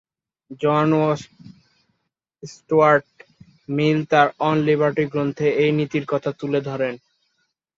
জন 0.61 0.91
Stuart 2.43 3.07
Mill 3.69 3.99
তার 4.11 4.27
"On 4.39 4.55
Liberty" 4.67 5.03
গ্রন্থে 5.11 5.47
এই 5.63 5.71
নীতির 5.77 6.05
কথা 6.07 6.29
তুলে 6.39 6.59
ধরেন। 6.69 6.93